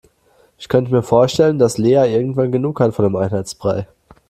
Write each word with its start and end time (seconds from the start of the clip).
Ich 0.57 0.67
könnte 0.67 0.91
mir 0.91 1.03
vorstellen, 1.03 1.59
dass 1.59 1.77
Lea 1.77 2.09
irgendwann 2.11 2.51
genug 2.51 2.79
hat 2.79 2.95
von 2.95 3.03
dem 3.05 3.15
Einheitsbrei. 3.15 3.85